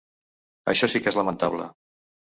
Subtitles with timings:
[0.73, 1.69] Això sí que és lamentable.